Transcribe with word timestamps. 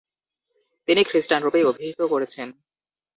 তিনি 0.87 1.01
খ্রিস্টান 1.03 1.41
রূপেই 1.43 1.67
অভিহিত 1.71 1.99
করেছেন। 2.03 2.47